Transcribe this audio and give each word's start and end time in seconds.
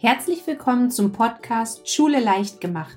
Herzlich 0.00 0.46
willkommen 0.46 0.92
zum 0.92 1.10
Podcast 1.10 1.90
Schule 1.90 2.20
leicht 2.20 2.60
gemacht. 2.60 2.96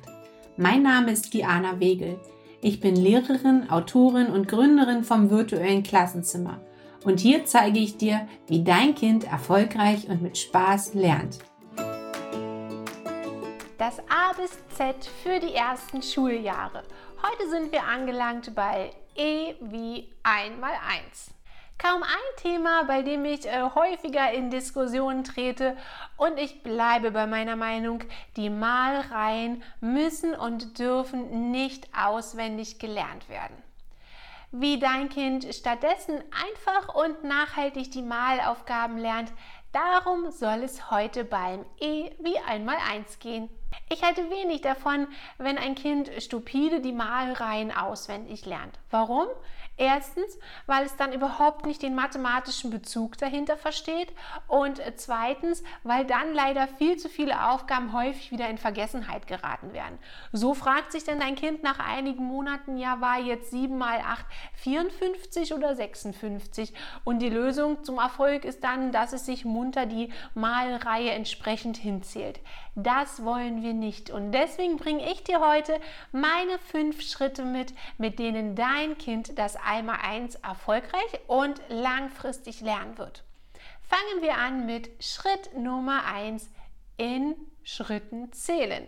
Mein 0.55 0.83
Name 0.83 1.11
ist 1.11 1.33
Diana 1.33 1.79
Wegel. 1.79 2.19
Ich 2.61 2.79
bin 2.79 2.95
Lehrerin, 2.95 3.71
Autorin 3.71 4.27
und 4.27 4.47
Gründerin 4.47 5.03
vom 5.03 5.31
virtuellen 5.31 5.81
Klassenzimmer. 5.81 6.61
Und 7.03 7.19
hier 7.19 7.43
zeige 7.45 7.79
ich 7.79 7.97
dir, 7.97 8.27
wie 8.45 8.63
dein 8.63 8.93
Kind 8.93 9.23
erfolgreich 9.23 10.09
und 10.09 10.21
mit 10.21 10.37
Spaß 10.37 10.93
lernt. 10.93 11.39
Das 13.79 13.97
A 14.01 14.33
bis 14.39 14.51
Z 14.77 15.03
für 15.23 15.39
die 15.39 15.55
ersten 15.55 16.03
Schuljahre. 16.03 16.83
Heute 17.23 17.49
sind 17.49 17.71
wir 17.71 17.83
angelangt 17.83 18.53
bei 18.53 18.91
E 19.15 19.55
wie 19.59 20.07
1 20.21 20.59
mal 20.59 20.73
1 20.87 21.40
kaum 21.81 22.03
ein 22.03 22.35
Thema, 22.37 22.83
bei 22.83 23.01
dem 23.01 23.25
ich 23.25 23.47
äh, 23.47 23.63
häufiger 23.73 24.31
in 24.31 24.51
Diskussionen 24.51 25.23
trete 25.23 25.75
und 26.15 26.37
ich 26.37 26.61
bleibe 26.61 27.11
bei 27.11 27.25
meiner 27.25 27.55
Meinung, 27.55 28.03
die 28.37 28.51
Malreihen 28.51 29.63
müssen 29.79 30.35
und 30.35 30.77
dürfen 30.77 31.49
nicht 31.51 31.89
auswendig 31.97 32.77
gelernt 32.77 33.27
werden. 33.29 33.55
Wie 34.51 34.79
dein 34.79 35.09
Kind 35.09 35.47
stattdessen 35.55 36.21
einfach 36.31 36.93
und 36.93 37.23
nachhaltig 37.23 37.91
die 37.91 38.03
Malaufgaben 38.03 38.97
lernt, 38.97 39.31
darum 39.71 40.29
soll 40.29 40.63
es 40.63 40.91
heute 40.91 41.23
beim 41.23 41.65
E 41.79 42.11
wie 42.19 42.37
einmal 42.47 42.77
eins 42.91 43.17
gehen. 43.17 43.49
Ich 43.89 44.03
halte 44.03 44.29
wenig 44.29 44.61
davon, 44.61 45.07
wenn 45.37 45.57
ein 45.57 45.75
Kind 45.75 46.11
stupide 46.19 46.81
die 46.81 46.91
Malreihen 46.91 47.71
auswendig 47.75 48.45
lernt. 48.45 48.77
Warum? 48.89 49.27
Erstens, 49.81 50.37
weil 50.67 50.85
es 50.85 50.95
dann 50.95 51.11
überhaupt 51.11 51.65
nicht 51.65 51.81
den 51.81 51.95
mathematischen 51.95 52.69
Bezug 52.69 53.17
dahinter 53.17 53.57
versteht 53.57 54.13
und 54.47 54.79
zweitens, 54.97 55.63
weil 55.81 56.05
dann 56.05 56.35
leider 56.35 56.67
viel 56.67 56.97
zu 56.97 57.09
viele 57.09 57.49
Aufgaben 57.49 57.91
häufig 57.91 58.29
wieder 58.29 58.47
in 58.47 58.59
Vergessenheit 58.59 59.25
geraten 59.25 59.73
werden. 59.73 59.97
So 60.31 60.53
fragt 60.53 60.91
sich 60.91 61.03
dann 61.03 61.19
dein 61.19 61.33
Kind 61.33 61.63
nach 61.63 61.79
einigen 61.79 62.25
Monaten, 62.25 62.77
ja, 62.77 63.01
war 63.01 63.17
jetzt 63.21 63.49
7 63.49 63.75
mal 63.75 63.97
8 64.01 64.23
54 64.57 65.55
oder 65.55 65.73
56? 65.75 66.75
Und 67.03 67.17
die 67.17 67.29
Lösung 67.29 67.83
zum 67.83 67.97
Erfolg 67.97 68.45
ist 68.45 68.63
dann, 68.63 68.91
dass 68.91 69.13
es 69.13 69.25
sich 69.25 69.45
munter 69.45 69.87
die 69.87 70.13
Malreihe 70.35 71.09
entsprechend 71.09 71.77
hinzählt. 71.77 72.39
Das 72.75 73.25
wollen 73.25 73.63
wir 73.63 73.73
nicht 73.73 74.11
und 74.11 74.31
deswegen 74.31 74.77
bringe 74.77 75.11
ich 75.11 75.23
dir 75.23 75.41
heute 75.41 75.77
meine 76.11 76.57
fünf 76.57 77.01
Schritte 77.01 77.43
mit, 77.43 77.73
mit 77.97 78.17
denen 78.17 78.55
dein 78.55 78.97
Kind 78.97 79.37
das 79.37 79.57
einmal 79.71 79.99
eins 80.01 80.35
erfolgreich 80.35 81.21
und 81.27 81.61
langfristig 81.69 82.59
lernen 82.59 82.97
wird. 82.97 83.23
Fangen 83.81 84.21
wir 84.21 84.37
an 84.37 84.65
mit 84.65 84.91
Schritt 85.01 85.55
Nummer 85.57 86.03
eins 86.05 86.49
in 86.97 87.35
Schritten 87.63 88.33
zählen. 88.33 88.85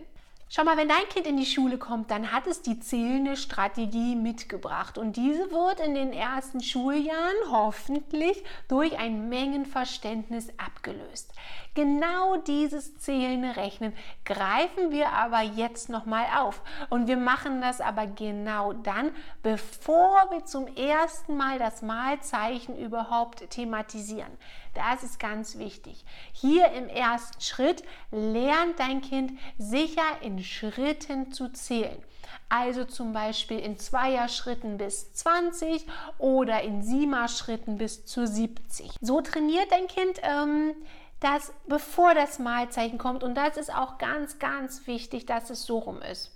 Schau 0.55 0.65
mal, 0.65 0.77
wenn 0.77 0.87
dein 0.87 1.09
Kind 1.09 1.25
in 1.25 1.37
die 1.37 1.47
Schule 1.47 1.79
kommt, 1.79 2.11
dann 2.11 2.31
hat 2.31 2.45
es 2.45 2.61
die 2.61 2.79
zählende 2.79 3.37
Strategie 3.37 4.15
mitgebracht 4.15 4.99
und 4.99 5.17
diese 5.17 5.49
wird 5.49 5.79
in 5.79 5.95
den 5.95 6.13
ersten 6.13 6.61
Schuljahren 6.61 7.33
hoffentlich 7.49 8.43
durch 8.67 8.99
ein 8.99 9.29
Mengenverständnis 9.29 10.49
abgelöst. 10.63 11.33
Genau 11.73 12.37
dieses 12.37 12.99
zählende 12.99 13.55
Rechnen 13.55 13.93
greifen 14.25 14.91
wir 14.91 15.09
aber 15.13 15.41
jetzt 15.41 15.89
nochmal 15.89 16.25
auf 16.37 16.61
und 16.91 17.07
wir 17.07 17.17
machen 17.17 17.59
das 17.59 17.81
aber 17.81 18.05
genau 18.05 18.73
dann, 18.73 19.09
bevor 19.41 20.29
wir 20.29 20.45
zum 20.45 20.67
ersten 20.75 21.35
Mal 21.35 21.57
das 21.57 21.81
Malzeichen 21.81 22.77
überhaupt 22.77 23.49
thematisieren. 23.49 24.37
Das 24.73 25.03
ist 25.03 25.19
ganz 25.19 25.57
wichtig. 25.57 26.03
Hier 26.31 26.71
im 26.71 26.87
ersten 26.87 27.39
Schritt 27.41 27.83
lernt 28.11 28.79
dein 28.79 29.01
Kind 29.01 29.39
sicher 29.57 30.21
in 30.21 30.43
Schritten 30.43 31.31
zu 31.31 31.49
zählen. 31.51 32.01
Also 32.49 32.85
zum 32.85 33.13
Beispiel 33.13 33.59
in 33.59 33.77
Zweier-Schritten 33.77 34.77
bis 34.77 35.13
20 35.13 35.85
oder 36.17 36.61
in 36.61 36.81
Siemer-Schritten 36.81 37.77
bis 37.77 38.05
zu 38.05 38.25
70. 38.25 38.91
So 39.01 39.21
trainiert 39.21 39.71
dein 39.71 39.87
Kind 39.87 40.19
ähm, 40.23 40.75
das, 41.19 41.53
bevor 41.67 42.13
das 42.13 42.39
Malzeichen 42.39 42.97
kommt. 42.97 43.23
Und 43.23 43.35
das 43.35 43.57
ist 43.57 43.73
auch 43.73 43.97
ganz, 43.97 44.39
ganz 44.39 44.87
wichtig, 44.87 45.25
dass 45.25 45.49
es 45.49 45.63
so 45.63 45.79
rum 45.79 46.01
ist. 46.01 46.31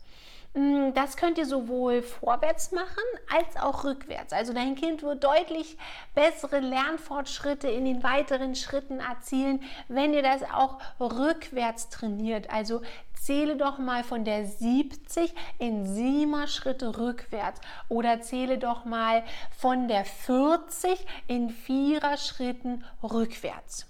Mm, 0.54 0.94
das 0.94 1.18
könnt 1.18 1.38
ihr 1.38 1.46
sowohl 1.46 2.02
vorwärts 2.02 2.72
machen 2.72 3.04
als 3.30 3.58
auch 3.58 3.84
rückwärts. 3.84 4.34
Also 4.34 4.54
dein 4.54 4.76
Kind 4.76 5.04
wird 5.04 5.24
deutlich 5.24 5.78
bessere 6.16 6.60
Lernfortschritte 6.60 7.68
in 7.68 7.86
den 7.86 8.04
weiteren 8.04 8.56
Schritten 8.56 9.00
erzielen, 9.00 9.62
wenn 9.88 10.14
ihr 10.14 10.24
das 10.24 10.44
auch 10.44 10.80
rückwärts 11.00 11.90
trainiert. 11.90 12.50
Also 12.50 12.82
zähle 13.14 13.58
doch 13.58 13.78
mal 13.78 14.04
von 14.04 14.24
der 14.24 14.46
70 14.46 15.34
in 15.60 15.86
7 15.86 16.48
Schritte 16.48 16.98
rückwärts 16.98 17.60
oder 17.90 18.22
zähle 18.22 18.58
doch 18.58 18.86
mal 18.86 19.24
von 19.58 19.88
der 19.88 20.06
40 20.06 21.06
in 21.28 21.50
4 21.50 22.18
Schritten 22.18 22.84
rückwärts. 23.04 23.86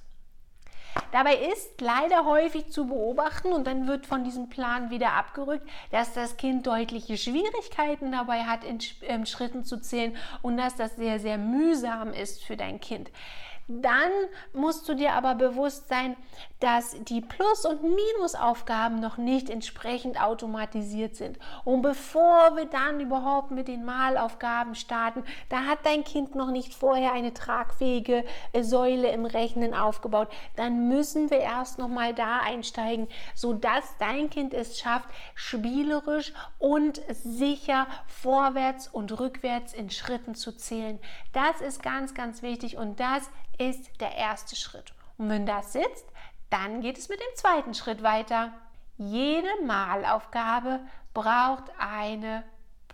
Dabei 1.11 1.35
ist 1.35 1.81
leider 1.81 2.25
häufig 2.25 2.69
zu 2.71 2.87
beobachten 2.87 3.51
und 3.53 3.65
dann 3.67 3.87
wird 3.87 4.05
von 4.05 4.23
diesem 4.23 4.49
Plan 4.49 4.89
wieder 4.89 5.13
abgerückt, 5.13 5.67
dass 5.91 6.13
das 6.13 6.37
Kind 6.37 6.67
deutliche 6.67 7.17
Schwierigkeiten 7.17 8.11
dabei 8.11 8.43
hat, 8.43 8.63
in, 8.63 8.79
in 9.07 9.25
Schritten 9.25 9.63
zu 9.63 9.79
zählen 9.79 10.15
und 10.41 10.57
dass 10.57 10.75
das 10.75 10.95
sehr, 10.95 11.19
sehr 11.19 11.37
mühsam 11.37 12.13
ist 12.13 12.43
für 12.43 12.57
dein 12.57 12.79
Kind. 12.79 13.11
Dann 13.67 14.11
musst 14.53 14.87
du 14.87 14.93
dir 14.93 15.13
aber 15.13 15.35
bewusst 15.35 15.89
sein, 15.89 16.15
dass 16.59 16.95
die 17.03 17.21
Plus- 17.21 17.65
und 17.65 17.83
Minusaufgaben 17.83 18.99
noch 18.99 19.17
nicht 19.17 19.49
entsprechend 19.49 20.21
automatisiert 20.21 21.15
sind. 21.15 21.37
Und 21.65 21.81
bevor 21.81 22.55
wir 22.55 22.65
dann 22.65 22.99
überhaupt 22.99 23.51
mit 23.51 23.67
den 23.67 23.83
Malaufgaben 23.83 24.73
starten, 24.73 25.23
da 25.49 25.65
hat 25.65 25.79
dein 25.83 26.03
Kind 26.03 26.33
noch 26.33 26.49
nicht 26.49 26.73
vorher 26.73 27.11
eine 27.11 27.33
tragfähige 27.33 28.23
äh, 28.53 28.63
Säule 28.63 29.11
im 29.11 29.25
Rechnen 29.25 29.73
aufgebaut, 29.73 30.29
dann 30.55 30.87
müssen 30.87 31.29
wir 31.29 31.39
erst 31.39 31.77
noch 31.77 31.89
mal 31.89 32.13
da 32.13 32.39
einsteigen, 32.39 33.07
sodass 33.35 33.97
dein 33.99 34.29
Kind 34.29 34.53
es 34.53 34.79
schafft, 34.79 35.09
spielerisch 35.35 36.33
und 36.57 37.01
sicher 37.09 37.87
vorwärts 38.07 38.87
und 38.87 39.19
rückwärts 39.19 39.73
in 39.73 39.89
Schritten 39.89 40.35
zu 40.35 40.55
zählen. 40.55 40.99
Das 41.33 41.61
ist 41.61 41.83
ganz, 41.83 42.13
ganz 42.13 42.41
wichtig 42.41 42.77
und 42.77 42.99
das 42.99 43.29
ist 43.57 43.89
der 43.99 44.15
erste 44.15 44.55
Schritt. 44.55 44.93
Und 45.17 45.29
wenn 45.29 45.45
das 45.45 45.73
sitzt, 45.73 46.05
dann 46.49 46.81
geht 46.81 46.97
es 46.97 47.09
mit 47.09 47.19
dem 47.19 47.35
zweiten 47.35 47.73
Schritt 47.73 48.03
weiter. 48.03 48.53
Jede 48.97 49.49
Malaufgabe 49.65 50.79
braucht 51.13 51.65
eine 51.77 52.43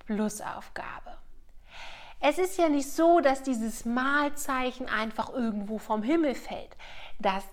Plusaufgabe. 0.05 1.17
Es 2.19 2.37
ist 2.37 2.57
ja 2.57 2.69
nicht 2.69 2.89
so, 2.89 3.19
dass 3.19 3.43
dieses 3.43 3.83
Malzeichen 3.83 4.87
einfach 4.87 5.29
irgendwo 5.29 5.77
vom 5.77 6.03
Himmel 6.03 6.35
fällt. 6.35 6.75
Das 7.19 7.43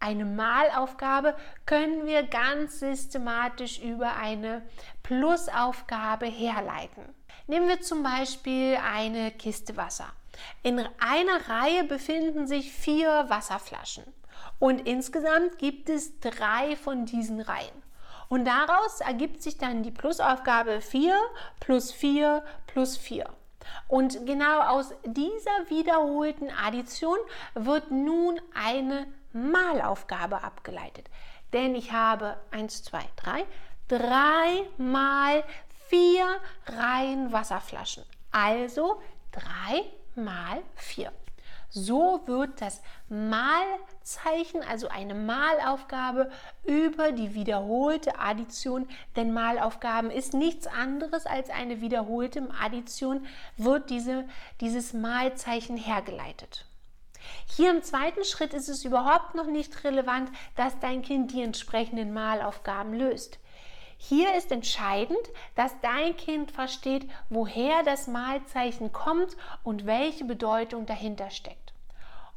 eine 0.00 0.24
Malaufgabe 0.24 1.34
können 1.66 2.06
wir 2.06 2.22
ganz 2.24 2.80
systematisch 2.80 3.78
über 3.80 4.16
eine 4.16 4.62
Plusaufgabe 5.02 6.26
herleiten. 6.26 7.14
Nehmen 7.46 7.68
wir 7.68 7.80
zum 7.80 8.02
Beispiel 8.02 8.76
eine 8.76 9.30
Kiste 9.30 9.76
Wasser. 9.76 10.12
In 10.62 10.78
einer 10.98 11.48
Reihe 11.48 11.84
befinden 11.84 12.46
sich 12.46 12.72
vier 12.72 13.26
Wasserflaschen 13.28 14.04
und 14.58 14.86
insgesamt 14.86 15.58
gibt 15.58 15.88
es 15.88 16.18
drei 16.20 16.76
von 16.76 17.06
diesen 17.06 17.40
Reihen. 17.40 17.82
Und 18.28 18.44
daraus 18.44 19.00
ergibt 19.00 19.42
sich 19.42 19.56
dann 19.56 19.82
die 19.82 19.90
Plusaufgabe 19.90 20.80
4 20.80 21.16
plus 21.60 21.92
4 21.92 22.44
plus 22.66 22.96
4. 22.96 23.28
Und 23.86 24.26
genau 24.26 24.60
aus 24.60 24.92
dieser 25.04 25.68
wiederholten 25.68 26.50
Addition 26.50 27.18
wird 27.54 27.90
nun 27.90 28.40
eine 28.54 29.06
Malaufgabe 29.32 30.42
abgeleitet. 30.42 31.06
Denn 31.52 31.74
ich 31.74 31.92
habe 31.92 32.36
1, 32.50 32.84
2, 32.84 33.00
3, 33.16 33.44
3 33.88 34.68
mal 34.76 35.44
4 35.88 36.26
Reihen 36.66 37.32
Wasserflaschen. 37.32 38.04
Also 38.30 39.00
3 39.32 39.84
mal 40.18 40.62
4. 40.76 41.12
So 41.70 42.22
wird 42.24 42.62
das 42.62 42.80
Malzeichen, 43.10 44.62
also 44.62 44.88
eine 44.88 45.14
Malaufgabe, 45.14 46.30
über 46.64 47.12
die 47.12 47.34
wiederholte 47.34 48.18
Addition, 48.18 48.88
denn 49.16 49.34
Malaufgaben 49.34 50.10
ist 50.10 50.32
nichts 50.32 50.66
anderes 50.66 51.26
als 51.26 51.50
eine 51.50 51.82
wiederholte 51.82 52.48
Addition, 52.58 53.26
wird 53.58 53.90
diese, 53.90 54.26
dieses 54.62 54.94
Malzeichen 54.94 55.76
hergeleitet. 55.76 56.64
Hier 57.54 57.70
im 57.70 57.82
zweiten 57.82 58.24
Schritt 58.24 58.54
ist 58.54 58.68
es 58.68 58.86
überhaupt 58.86 59.34
noch 59.34 59.46
nicht 59.46 59.84
relevant, 59.84 60.30
dass 60.56 60.78
dein 60.78 61.02
Kind 61.02 61.32
die 61.32 61.42
entsprechenden 61.42 62.14
Malaufgaben 62.14 62.94
löst. 62.94 63.38
Hier 64.00 64.36
ist 64.36 64.52
entscheidend, 64.52 65.18
dass 65.56 65.78
dein 65.80 66.16
Kind 66.16 66.52
versteht, 66.52 67.10
woher 67.28 67.82
das 67.82 68.06
Malzeichen 68.06 68.92
kommt 68.92 69.36
und 69.64 69.86
welche 69.86 70.24
Bedeutung 70.24 70.86
dahinter 70.86 71.30
steckt. 71.30 71.74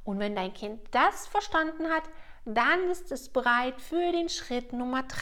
Und 0.03 0.17
wenn 0.19 0.35
dein 0.35 0.53
Kind 0.53 0.81
das 0.89 1.27
verstanden 1.27 1.87
hat, 1.87 2.03
dann 2.45 2.89
ist 2.89 3.11
es 3.11 3.29
bereit 3.29 3.79
für 3.79 4.11
den 4.11 4.27
Schritt 4.27 4.73
Nummer 4.73 5.03
3. 5.03 5.19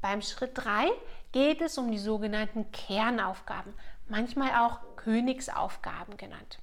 Beim 0.00 0.22
Schritt 0.22 0.52
3 0.54 0.88
geht 1.32 1.60
es 1.60 1.76
um 1.76 1.90
die 1.90 1.98
sogenannten 1.98 2.70
Kernaufgaben, 2.70 3.74
manchmal 4.06 4.50
auch 4.64 4.78
Königsaufgaben 4.94 6.16
genannt. 6.16 6.60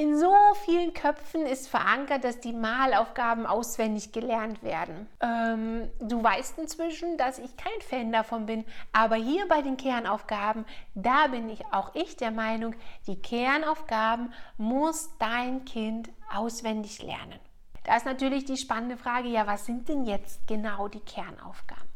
In 0.00 0.16
so 0.16 0.32
vielen 0.64 0.94
Köpfen 0.94 1.44
ist 1.44 1.68
verankert, 1.68 2.22
dass 2.22 2.38
die 2.38 2.52
Malaufgaben 2.52 3.46
auswendig 3.46 4.12
gelernt 4.12 4.62
werden. 4.62 5.08
Ähm, 5.20 5.90
du 5.98 6.22
weißt 6.22 6.56
inzwischen, 6.56 7.16
dass 7.16 7.40
ich 7.40 7.56
kein 7.56 7.80
Fan 7.80 8.12
davon 8.12 8.46
bin, 8.46 8.64
aber 8.92 9.16
hier 9.16 9.48
bei 9.48 9.60
den 9.60 9.76
Kernaufgaben, 9.76 10.64
da 10.94 11.26
bin 11.26 11.50
ich 11.50 11.66
auch 11.72 11.96
ich 11.96 12.16
der 12.16 12.30
Meinung, 12.30 12.76
die 13.08 13.20
Kernaufgaben 13.20 14.32
muss 14.56 15.10
dein 15.18 15.64
Kind 15.64 16.10
auswendig 16.32 17.02
lernen. 17.02 17.40
Da 17.82 17.96
ist 17.96 18.06
natürlich 18.06 18.44
die 18.44 18.56
spannende 18.56 18.98
Frage, 18.98 19.26
ja, 19.26 19.48
was 19.48 19.66
sind 19.66 19.88
denn 19.88 20.04
jetzt 20.04 20.46
genau 20.46 20.86
die 20.86 21.00
Kernaufgaben? 21.00 21.88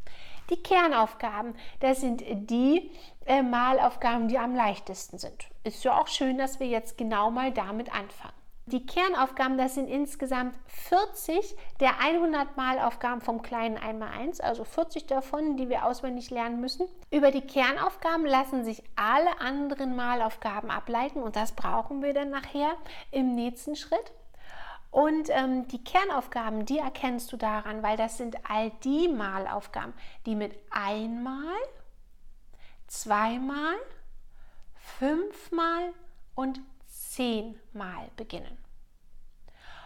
Die 0.50 0.60
Kernaufgaben, 0.60 1.54
das 1.78 2.00
sind 2.00 2.24
die 2.50 2.90
äh, 3.26 3.42
Malaufgaben, 3.42 4.28
die 4.28 4.38
am 4.38 4.54
leichtesten 4.54 5.18
sind. 5.18 5.48
Ist 5.64 5.84
ja 5.84 6.00
auch 6.00 6.08
schön, 6.08 6.38
dass 6.38 6.60
wir 6.60 6.66
jetzt 6.66 6.98
genau 6.98 7.30
mal 7.30 7.52
damit 7.52 7.94
anfangen. 7.94 8.34
Die 8.66 8.86
Kernaufgaben, 8.86 9.58
das 9.58 9.74
sind 9.74 9.88
insgesamt 9.88 10.56
40 10.66 11.56
der 11.80 11.98
100 12.00 12.56
Malaufgaben 12.56 13.20
vom 13.20 13.42
kleinen 13.42 13.76
1x1, 13.76 14.40
also 14.40 14.62
40 14.62 15.06
davon, 15.06 15.56
die 15.56 15.68
wir 15.68 15.84
auswendig 15.84 16.30
lernen 16.30 16.60
müssen. 16.60 16.86
Über 17.10 17.32
die 17.32 17.40
Kernaufgaben 17.40 18.24
lassen 18.24 18.64
sich 18.64 18.84
alle 18.94 19.40
anderen 19.40 19.96
Malaufgaben 19.96 20.70
ableiten 20.70 21.22
und 21.22 21.34
das 21.34 21.52
brauchen 21.52 22.02
wir 22.02 22.14
dann 22.14 22.30
nachher 22.30 22.76
im 23.10 23.34
nächsten 23.34 23.74
Schritt. 23.74 24.12
Und 24.92 25.28
ähm, 25.30 25.66
die 25.68 25.82
Kernaufgaben, 25.82 26.64
die 26.64 26.78
erkennst 26.78 27.32
du 27.32 27.36
daran, 27.36 27.82
weil 27.82 27.96
das 27.96 28.16
sind 28.18 28.36
all 28.48 28.70
die 28.84 29.08
Malaufgaben, 29.08 29.94
die 30.26 30.36
mit 30.36 30.54
einmal, 30.70 31.56
zweimal, 32.92 33.74
fünfmal 34.98 35.92
und 36.34 36.60
zehnmal 36.86 38.10
beginnen. 38.16 38.58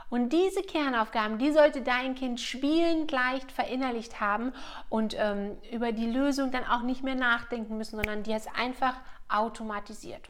Und 0.08 0.32
diese 0.32 0.62
Kernaufgaben, 0.62 1.38
die 1.38 1.50
sollte 1.50 1.82
dein 1.82 2.14
Kind 2.14 2.40
spielend 2.40 3.10
leicht 3.10 3.50
verinnerlicht 3.50 4.20
haben 4.20 4.52
und 4.88 5.16
ähm, 5.18 5.56
über 5.72 5.92
die 5.92 6.06
Lösung 6.06 6.52
dann 6.52 6.64
auch 6.64 6.82
nicht 6.82 7.02
mehr 7.02 7.16
nachdenken 7.16 7.76
müssen, 7.76 7.96
sondern 7.96 8.22
die 8.22 8.32
ist 8.32 8.48
einfach 8.56 8.94
automatisiert. 9.28 10.28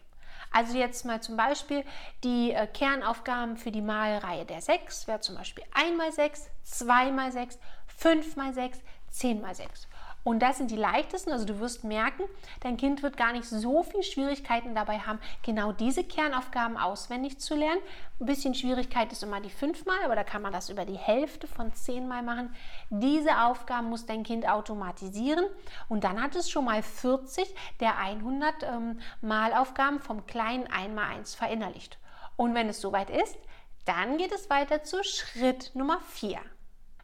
Also 0.51 0.79
jetzt 0.79 1.05
mal 1.05 1.21
zum 1.21 1.37
Beispiel 1.37 1.85
die 2.25 2.53
äh, 2.53 2.67
Kernaufgaben 2.67 3.59
für 3.59 3.71
die 3.71 3.83
Malreihe 3.83 4.47
der 4.47 4.63
6 4.63 5.07
wäre 5.07 5.21
zum 5.21 5.35
Beispiel 5.35 5.65
1 5.75 5.97
mal 5.97 6.13
6, 6.13 6.49
2 6.63 7.11
mal 7.11 7.33
6, 7.33 7.59
5 7.99 8.37
mal 8.37 8.55
6, 8.55 8.81
10 9.11 9.41
mal 9.43 9.55
6. 9.55 9.89
Und 10.27 10.41
das 10.41 10.59
sind 10.59 10.73
die 10.73 10.77
leichtesten. 10.77 11.31
Also 11.31 11.45
du 11.47 11.61
wirst 11.61 11.85
merken, 11.85 12.25
dein 12.59 12.77
Kind 12.77 13.05
wird 13.05 13.17
gar 13.17 13.31
nicht 13.31 13.45
so 13.45 13.85
viel 13.85 14.03
Schwierigkeiten 14.03 14.75
dabei 14.75 14.99
haben, 14.99 15.21
genau 15.45 15.71
diese 15.71 16.03
Kernaufgaben 16.03 16.77
auswendig 16.77 17.39
zu 17.39 17.55
lernen. 17.55 17.81
Ein 18.19 18.27
bisschen 18.27 18.53
Schwierigkeit 18.53 19.13
ist 19.13 19.23
immer 19.23 19.41
die 19.41 19.51
fünfmal, 19.51 19.99
aber 20.05 20.17
da 20.17 20.25
kann 20.25 20.43
man 20.43 20.53
das 20.53 20.69
über 20.69 20.85
die 20.85 20.99
Hälfte 20.99 21.47
von 21.47 21.73
zehnmal 21.75 22.25
machen. 22.25 22.53
Diese 22.91 23.45
Aufgaben 23.45 23.89
muss 23.89 24.07
dein 24.07 24.25
Kind 24.25 24.49
automatisieren 24.49 25.45
und 25.89 26.03
dann 26.03 26.21
hat 26.21 26.35
es 26.35 26.51
schon 26.51 26.65
mal 26.65 26.83
40 26.83 27.55
der 27.79 27.97
100 27.97 28.65
ähm, 28.65 28.99
Malaufgaben 29.21 30.01
vom 30.01 30.27
kleinen 30.27 30.67
1x1 30.67 31.37
verinnerlicht. 31.37 32.01
Und 32.35 32.53
wenn 32.57 32.69
es 32.69 32.81
soweit 32.81 33.11
ist, 33.11 33.39
dann 33.85 34.19
geht 34.19 34.33
es 34.33 34.51
weiter 34.51 34.83
zu 34.83 35.05
Schritt 35.05 35.71
Nummer 35.75 36.01
4. 36.01 36.41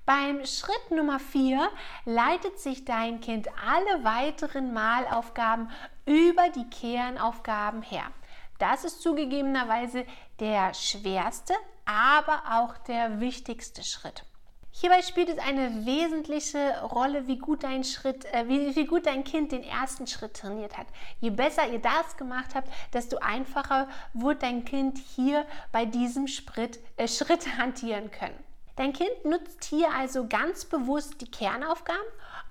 Beim 0.04 0.44
Schritt 0.46 0.90
Nummer 0.90 1.20
4 1.20 1.70
leitet 2.06 2.58
sich 2.58 2.84
dein 2.84 3.20
Kind 3.20 3.49
alle 3.64 4.02
weiteren 4.02 4.72
Malaufgaben 4.72 5.70
über 6.06 6.49
die 6.49 6.69
Kernaufgaben 6.70 7.82
her. 7.82 8.10
Das 8.58 8.82
ist 8.82 9.00
zugegebenerweise 9.00 10.04
der 10.40 10.75
schwerste, 10.75 11.54
aber 11.84 12.43
auch 12.50 12.78
der 12.78 13.20
wichtigste 13.20 13.84
Schritt. 13.84 14.25
Hierbei 14.72 15.02
spielt 15.02 15.28
es 15.28 15.38
eine 15.38 15.87
wesentliche 15.87 16.82
Rolle, 16.82 17.28
wie 17.28 17.38
gut 17.38 17.62
dein 17.62 17.84
Schritt, 17.84 18.25
äh, 18.25 18.49
wie, 18.49 18.75
wie, 18.75 18.87
gut 18.87 19.06
dein 19.06 19.22
Kind 19.22 19.52
den 19.52 19.62
ersten 19.62 20.08
Schritt 20.08 20.34
trainiert 20.34 20.78
hat. 20.78 20.87
Je 21.20 21.31
besser 21.31 21.69
ihr 21.69 21.78
das 21.78 22.16
gemacht 22.16 22.56
habt, 22.56 22.72
desto 22.93 23.19
einfacher 23.19 23.87
wird 24.14 24.43
dein 24.43 24.64
Kind 24.64 24.99
hier 24.99 25.46
bei 25.70 25.84
diesem 25.84 26.26
Schritt, 26.26 26.81
äh, 26.96 27.06
Schritt 27.06 27.56
hantieren 27.58 28.10
können. 28.10 28.51
Dein 28.77 28.93
Kind 28.93 29.25
nutzt 29.25 29.65
hier 29.65 29.93
also 29.95 30.27
ganz 30.27 30.65
bewusst 30.65 31.21
die 31.21 31.31
Kernaufgaben 31.31 32.01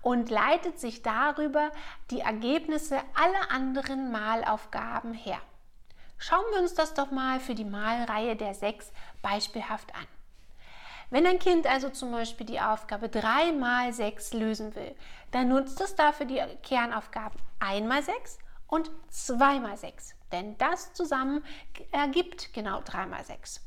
und 0.02 0.30
leitet 0.30 0.80
sich 0.80 1.02
darüber 1.02 1.72
die 2.12 2.20
Ergebnisse 2.20 3.00
aller 3.16 3.52
anderen 3.52 4.12
Malaufgaben 4.12 5.14
her. 5.14 5.40
Schauen 6.20 6.46
wir 6.54 6.62
uns 6.62 6.76
das 6.76 6.94
doch 6.94 7.10
mal 7.10 7.40
für 7.40 7.56
die 7.56 7.66
Malreihe 7.66 8.36
der 8.36 8.54
6 8.54 8.92
beispielhaft 9.24 9.96
an. 9.96 10.06
Wenn 11.10 11.26
ein 11.26 11.40
Kind 11.40 11.66
also 11.66 11.90
zum 11.90 12.12
Beispiel 12.12 12.46
die 12.46 12.62
Aufgabe 12.62 13.10
3 13.10 13.52
mal 13.54 13.92
6 13.92 14.34
lösen 14.34 14.76
will, 14.76 14.96
dann 15.32 15.50
nutzt 15.50 15.82
es 15.82 15.96
dafür 15.96 16.28
die 16.28 16.42
Kernaufgaben 16.62 17.40
1 17.60 17.88
mal 17.88 18.04
6 18.04 18.38
und 18.68 18.92
2 19.10 19.60
mal 19.60 19.76
6, 19.76 20.16
denn 20.32 20.58
das 20.60 20.94
zusammen 20.94 21.44
ergibt 21.92 22.54
genau 22.54 22.82
3 22.82 23.08
mal 23.08 23.26
6. 23.26 23.60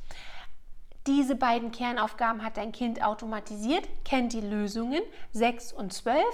Diese 1.06 1.36
beiden 1.36 1.70
Kernaufgaben 1.70 2.42
hat 2.42 2.56
dein 2.56 2.72
Kind 2.72 3.02
automatisiert, 3.02 3.86
kennt 4.06 4.32
die 4.32 4.40
Lösungen 4.40 5.02
6 5.32 5.74
und 5.74 5.92
12. 5.92 6.24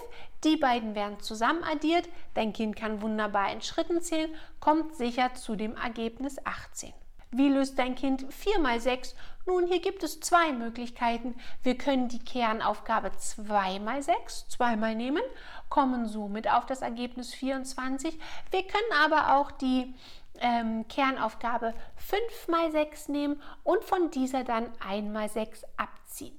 Die 0.44 0.56
beiden 0.56 0.94
werden 0.94 1.18
zusammen 1.18 1.64
addiert. 1.64 2.08
Dein 2.34 2.52
Kind 2.52 2.76
kann 2.76 3.02
wunderbar 3.02 3.52
in 3.52 3.62
Schritten 3.62 4.00
zählen, 4.00 4.30
kommt 4.60 4.94
sicher 4.94 5.34
zu 5.34 5.56
dem 5.56 5.74
Ergebnis 5.76 6.36
18. 6.44 6.92
Wie 7.32 7.48
löst 7.48 7.78
dein 7.80 7.96
Kind 7.96 8.32
4 8.32 8.60
mal 8.60 8.80
6? 8.80 9.16
Nun, 9.46 9.66
hier 9.66 9.80
gibt 9.80 10.04
es 10.04 10.20
zwei 10.20 10.52
Möglichkeiten. 10.52 11.34
Wir 11.62 11.76
können 11.76 12.08
die 12.08 12.18
Kernaufgabe 12.18 13.10
2 13.16 13.80
mal 13.80 14.02
6 14.02 14.48
zweimal 14.48 14.94
nehmen, 14.94 15.22
kommen 15.68 16.06
somit 16.06 16.48
auf 16.48 16.66
das 16.66 16.82
Ergebnis 16.82 17.34
24. 17.34 18.18
Wir 18.50 18.62
können 18.62 18.92
aber 19.04 19.36
auch 19.36 19.50
die 19.50 19.94
ähm, 20.40 20.86
Kernaufgabe 20.88 21.74
5 21.96 22.48
mal 22.48 22.70
6 22.70 23.08
nehmen 23.08 23.40
und 23.62 23.84
von 23.84 24.10
dieser 24.10 24.44
dann 24.44 24.70
1 24.86 25.12
mal 25.12 25.28
6 25.28 25.64
abziehen. 25.76 26.36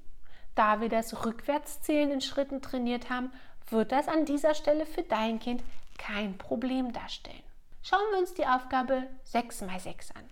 Da 0.56 0.82
wir 0.82 0.90
das 0.90 1.26
Rückwärtszählen 1.26 2.12
in 2.12 2.22
Schritten 2.22 2.62
trainiert 2.62 3.10
haben, 3.10 3.32
wird 3.70 3.92
das 3.92 4.08
an 4.08 4.26
dieser 4.26 4.54
Stelle 4.54 4.86
für 4.86 5.04
dein 5.04 5.40
Kind 5.40 5.64
kein 5.98 6.38
Problem 6.38 6.92
darstellen. 6.92 7.44
Schauen 7.84 8.12
wir 8.12 8.20
uns 8.20 8.34
die 8.34 8.46
Aufgabe 8.46 9.08
6 9.24 9.62
mal 9.62 9.80
6 9.80 10.12
an. 10.12 10.30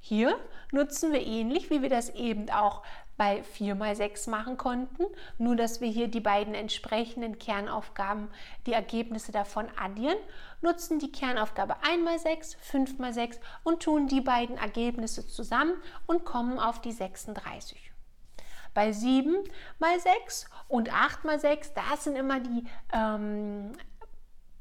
Hier 0.00 0.36
nutzen 0.72 1.12
wir 1.12 1.24
ähnlich, 1.24 1.70
wie 1.70 1.80
wir 1.80 1.88
das 1.88 2.10
eben 2.10 2.50
auch 2.50 2.82
bei 3.16 3.42
4 3.42 3.74
mal 3.74 3.94
6 3.94 4.26
machen 4.26 4.56
konnten, 4.56 5.04
nur 5.38 5.56
dass 5.56 5.80
wir 5.80 5.88
hier 5.88 6.08
die 6.08 6.20
beiden 6.20 6.54
entsprechenden 6.54 7.38
Kernaufgaben, 7.38 8.28
die 8.66 8.72
Ergebnisse 8.72 9.32
davon 9.32 9.66
addieren, 9.76 10.18
nutzen 10.60 10.98
die 10.98 11.12
Kernaufgabe 11.12 11.76
1 11.82 12.04
mal 12.04 12.18
6, 12.18 12.56
5 12.60 12.98
mal 12.98 13.12
6 13.12 13.38
und 13.64 13.82
tun 13.82 14.08
die 14.08 14.20
beiden 14.20 14.56
Ergebnisse 14.56 15.26
zusammen 15.26 15.74
und 16.06 16.24
kommen 16.24 16.58
auf 16.58 16.80
die 16.80 16.92
36. 16.92 17.92
Bei 18.74 18.90
7 18.92 19.36
mal 19.78 20.00
6 20.00 20.46
und 20.68 20.92
8 20.92 21.24
mal 21.24 21.38
6, 21.38 21.74
das 21.74 22.04
sind 22.04 22.16
immer 22.16 22.40
die 22.40 22.64
ähm, 22.92 23.72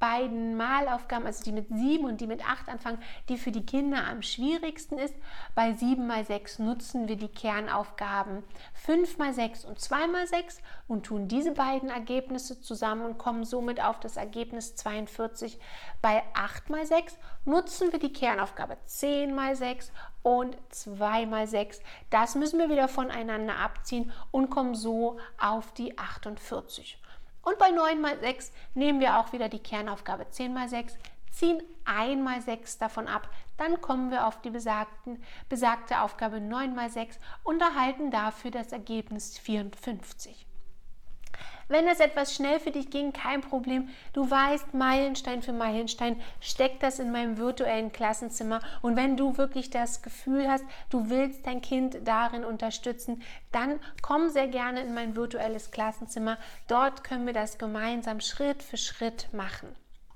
beiden 0.01 0.57
Malaufgaben, 0.57 1.27
also 1.27 1.43
die 1.43 1.53
mit 1.53 1.69
7 1.69 2.03
und 2.03 2.19
die 2.19 2.27
mit 2.27 2.45
8 2.45 2.67
anfangen, 2.67 3.01
die 3.29 3.37
für 3.37 3.51
die 3.51 3.65
Kinder 3.65 4.05
am 4.07 4.23
schwierigsten 4.23 4.97
ist. 4.97 5.15
Bei 5.55 5.71
7 5.71 6.05
mal 6.05 6.25
6 6.25 6.59
nutzen 6.59 7.07
wir 7.07 7.15
die 7.15 7.29
Kernaufgaben 7.29 8.43
5 8.73 9.17
mal 9.19 9.31
6 9.31 9.63
und 9.63 9.79
2 9.79 10.07
mal 10.07 10.27
6 10.27 10.61
und 10.87 11.05
tun 11.05 11.27
diese 11.27 11.51
beiden 11.51 11.89
Ergebnisse 11.89 12.59
zusammen 12.59 13.05
und 13.05 13.17
kommen 13.19 13.45
somit 13.45 13.81
auf 13.81 13.99
das 13.99 14.17
Ergebnis 14.17 14.75
42. 14.75 15.59
Bei 16.01 16.23
8 16.33 16.69
mal 16.69 16.85
6 16.85 17.17
nutzen 17.45 17.91
wir 17.91 17.99
die 17.99 18.11
Kernaufgabe 18.11 18.77
10 18.85 19.33
mal 19.35 19.55
6 19.55 19.91
und 20.23 20.57
2 20.69 21.27
mal 21.27 21.47
6. 21.47 21.79
Das 22.09 22.33
müssen 22.33 22.57
wir 22.57 22.69
wieder 22.69 22.87
voneinander 22.87 23.57
abziehen 23.57 24.11
und 24.31 24.49
kommen 24.49 24.73
so 24.73 25.19
auf 25.39 25.73
die 25.73 25.97
48. 25.97 27.00
Und 27.43 27.57
bei 27.57 27.71
9 27.71 27.99
mal 27.99 28.19
6 28.19 28.51
nehmen 28.73 28.99
wir 28.99 29.17
auch 29.17 29.33
wieder 29.33 29.49
die 29.49 29.59
Kernaufgabe 29.59 30.29
10 30.29 30.53
mal 30.53 30.69
6, 30.69 30.97
ziehen 31.31 31.63
1 31.85 32.21
mal 32.21 32.41
6 32.41 32.77
davon 32.77 33.07
ab, 33.07 33.29
dann 33.57 33.81
kommen 33.81 34.11
wir 34.11 34.27
auf 34.27 34.41
die 34.41 34.49
besagten, 34.49 35.23
besagte 35.49 36.01
Aufgabe 36.01 36.39
9 36.39 36.75
mal 36.75 36.89
6 36.89 37.19
und 37.43 37.61
erhalten 37.61 38.11
dafür 38.11 38.51
das 38.51 38.71
Ergebnis 38.71 39.37
54. 39.39 40.45
Wenn 41.71 41.85
das 41.85 42.01
etwas 42.01 42.35
schnell 42.35 42.59
für 42.59 42.71
dich 42.71 42.89
ging, 42.89 43.13
kein 43.13 43.39
Problem. 43.39 43.87
Du 44.11 44.29
weißt, 44.29 44.73
Meilenstein 44.73 45.41
für 45.41 45.53
Meilenstein, 45.53 46.19
steck 46.41 46.81
das 46.81 46.99
in 46.99 47.13
meinem 47.13 47.37
virtuellen 47.37 47.93
Klassenzimmer. 47.93 48.59
Und 48.81 48.97
wenn 48.97 49.15
du 49.15 49.37
wirklich 49.37 49.69
das 49.69 50.01
Gefühl 50.01 50.49
hast, 50.49 50.65
du 50.89 51.09
willst 51.09 51.47
dein 51.47 51.61
Kind 51.61 51.99
darin 52.03 52.43
unterstützen, 52.43 53.23
dann 53.53 53.79
komm 54.01 54.27
sehr 54.27 54.49
gerne 54.49 54.81
in 54.81 54.93
mein 54.93 55.15
virtuelles 55.15 55.71
Klassenzimmer. 55.71 56.37
Dort 56.67 57.05
können 57.05 57.25
wir 57.25 57.33
das 57.33 57.57
gemeinsam 57.57 58.19
Schritt 58.19 58.63
für 58.63 58.75
Schritt 58.75 59.29
machen. 59.31 59.69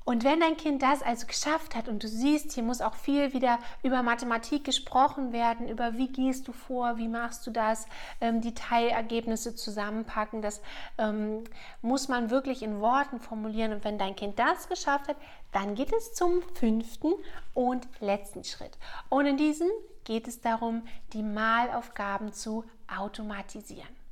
Und 0.07 0.23
wenn 0.23 0.39
dein 0.39 0.55
Kind 0.55 0.83
das 0.83 1.01
also 1.01 1.25
geschafft 1.25 1.75
hat 1.75 1.89
und 1.89 2.03
du 2.03 2.07
siehst, 2.07 2.53
hier 2.53 2.61
muss 2.61 2.79
auch 2.79 2.93
viel 2.93 3.33
wieder 3.33 3.57
über 3.81 4.03
Mathematik 4.03 4.63
gesprochen 4.63 5.33
werden, 5.33 5.67
über 5.67 5.97
wie 5.97 6.09
gehst 6.09 6.47
du 6.47 6.51
vor, 6.51 6.97
wie 6.97 7.07
machst 7.07 7.47
du 7.47 7.51
das, 7.51 7.87
ähm, 8.21 8.39
die 8.39 8.53
Teilergebnisse 8.53 9.55
zusammenpacken, 9.55 10.43
das 10.43 10.61
ähm, 10.99 11.43
muss 11.81 12.07
man 12.07 12.29
wirklich 12.29 12.61
in 12.61 12.81
Worten 12.81 13.19
formulieren. 13.19 13.73
Und 13.73 13.83
wenn 13.83 13.97
dein 13.97 14.15
Kind 14.15 14.37
das 14.37 14.69
geschafft 14.69 15.07
hat, 15.07 15.17
dann 15.51 15.73
geht 15.73 15.91
es 15.91 16.13
zum 16.13 16.43
fünften 16.53 17.13
und 17.55 17.87
letzten 17.99 18.43
Schritt. 18.43 18.77
Und 19.09 19.25
in 19.25 19.37
diesem 19.37 19.69
geht 20.03 20.27
es 20.27 20.39
darum, 20.39 20.83
die 21.13 21.23
Malaufgaben 21.23 22.31
zu 22.31 22.63
automatisieren. 22.95 24.04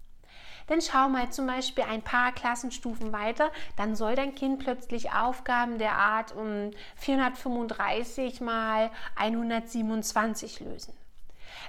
Denn 0.70 0.82
schau 0.82 1.10
mal 1.10 1.30
zum 1.32 1.48
Beispiel 1.48 1.84
ein 1.84 2.02
paar 2.02 2.32
Klassenstufen 2.32 3.12
weiter, 3.12 3.52
dann 3.76 3.96
soll 3.96 4.16
dein 4.16 4.36
Kind 4.36 4.60
plötzlich 4.60 5.12
Aufgaben 5.12 5.78
der 5.78 5.94
Art 5.98 6.36
um 6.36 6.72
435 6.96 8.42
mal 8.42 8.90
127 9.16 10.60
lösen. 10.62 11.03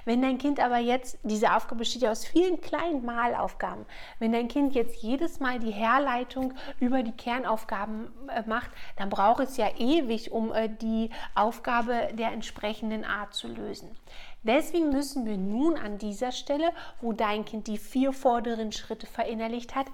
Wenn 0.05 0.21
dein 0.21 0.37
Kind 0.37 0.59
aber 0.59 0.77
jetzt, 0.77 1.17
diese 1.23 1.53
Aufgabe 1.53 1.79
besteht 1.79 2.03
ja 2.03 2.11
aus 2.11 2.25
vielen 2.25 2.61
kleinen 2.61 3.03
Malaufgaben, 3.03 3.85
wenn 4.19 4.31
dein 4.31 4.47
Kind 4.47 4.75
jetzt 4.75 5.01
jedes 5.01 5.39
Mal 5.39 5.59
die 5.59 5.71
Herleitung 5.71 6.53
über 6.79 7.03
die 7.03 7.11
Kernaufgaben 7.11 8.11
äh, 8.29 8.43
macht, 8.47 8.69
dann 8.97 9.09
braucht 9.09 9.41
es 9.41 9.57
ja 9.57 9.67
ewig, 9.77 10.31
um 10.31 10.53
äh, 10.53 10.69
die 10.69 11.09
Aufgabe 11.33 12.09
der 12.13 12.31
entsprechenden 12.31 13.03
Art 13.03 13.33
zu 13.33 13.47
lösen. 13.47 13.97
Deswegen 14.43 14.91
müssen 14.91 15.25
wir 15.25 15.37
nun 15.37 15.75
an 15.75 15.97
dieser 15.97 16.31
Stelle, 16.31 16.71
wo 17.01 17.13
dein 17.13 17.45
Kind 17.45 17.65
die 17.65 17.79
vier 17.79 18.13
vorderen 18.13 18.71
Schritte 18.71 19.07
verinnerlicht 19.07 19.73
hat, 19.73 19.87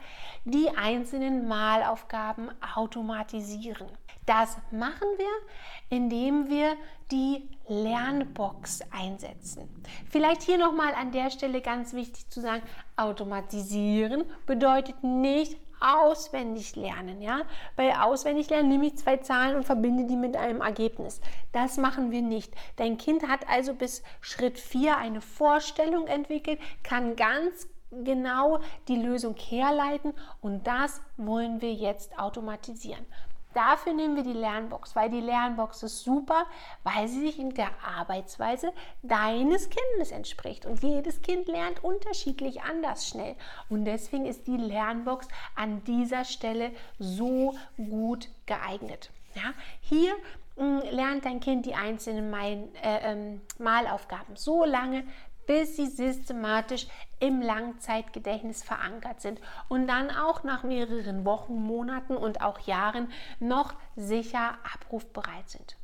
die 0.43 0.69
einzelnen 0.75 1.47
Malaufgaben 1.47 2.51
automatisieren. 2.75 3.87
Das 4.25 4.57
machen 4.71 5.07
wir, 5.17 5.97
indem 5.97 6.49
wir 6.49 6.75
die 7.11 7.49
Lernbox 7.67 8.81
einsetzen. 8.91 9.67
Vielleicht 10.09 10.43
hier 10.43 10.57
nochmal 10.57 10.93
an 10.93 11.11
der 11.11 11.31
Stelle 11.31 11.61
ganz 11.61 11.93
wichtig 11.93 12.29
zu 12.29 12.41
sagen, 12.41 12.61
automatisieren 12.95 14.25
bedeutet 14.45 15.03
nicht 15.03 15.57
auswendig 15.81 16.75
lernen. 16.75 17.21
Ja? 17.21 17.41
Bei 17.75 17.99
auswendig 17.99 18.49
lernen 18.49 18.69
nehme 18.69 18.87
ich 18.87 18.97
zwei 18.97 19.17
Zahlen 19.17 19.55
und 19.55 19.65
verbinde 19.65 20.05
die 20.05 20.15
mit 20.15 20.37
einem 20.37 20.61
Ergebnis. 20.61 21.19
Das 21.51 21.77
machen 21.77 22.11
wir 22.11 22.21
nicht. 22.21 22.53
Dein 22.77 22.97
Kind 22.97 23.27
hat 23.27 23.49
also 23.49 23.73
bis 23.73 24.03
Schritt 24.21 24.59
4 24.59 24.97
eine 24.97 25.21
Vorstellung 25.21 26.07
entwickelt, 26.07 26.59
kann 26.83 27.15
ganz 27.15 27.67
genau 27.91 28.59
die 28.87 28.95
Lösung 28.95 29.35
herleiten 29.35 30.13
und 30.39 30.65
das 30.65 31.01
wollen 31.17 31.61
wir 31.61 31.73
jetzt 31.73 32.17
automatisieren. 32.17 33.05
Dafür 33.53 33.93
nehmen 33.93 34.15
wir 34.15 34.23
die 34.23 34.33
Lernbox, 34.33 34.95
weil 34.95 35.09
die 35.09 35.19
Lernbox 35.19 35.83
ist 35.83 36.03
super, 36.03 36.45
weil 36.83 37.07
sie 37.07 37.21
sich 37.21 37.39
in 37.39 37.53
der 37.53 37.69
Arbeitsweise 37.97 38.71
deines 39.01 39.69
Kindes 39.69 40.11
entspricht. 40.11 40.65
Und 40.65 40.81
jedes 40.81 41.21
Kind 41.21 41.47
lernt 41.47 41.83
unterschiedlich 41.83 42.61
anders 42.61 43.07
schnell. 43.07 43.35
Und 43.69 43.85
deswegen 43.85 44.25
ist 44.25 44.47
die 44.47 44.57
Lernbox 44.57 45.27
an 45.55 45.83
dieser 45.83 46.25
Stelle 46.25 46.71
so 46.99 47.55
gut 47.77 48.29
geeignet. 48.45 49.11
Ja, 49.35 49.53
hier 49.81 50.13
mm, 50.57 50.79
lernt 50.91 51.25
dein 51.25 51.39
Kind 51.39 51.65
die 51.65 51.75
einzelnen 51.75 52.29
Mal, 52.29 52.67
äh, 52.81 53.11
ähm, 53.11 53.41
Malaufgaben 53.59 54.35
so 54.35 54.65
lange, 54.65 55.03
bis 55.45 55.75
sie 55.75 55.87
systematisch 55.87 56.87
im 57.19 57.41
Langzeitgedächtnis 57.41 58.63
verankert 58.63 59.21
sind 59.21 59.39
und 59.69 59.87
dann 59.87 60.09
auch 60.09 60.43
nach 60.43 60.63
mehreren 60.63 61.25
Wochen, 61.25 61.55
Monaten 61.55 62.15
und 62.15 62.41
auch 62.41 62.59
Jahren 62.59 63.11
noch 63.39 63.73
sicher 63.95 64.57
abrufbereit 64.73 65.49
sind. 65.49 65.77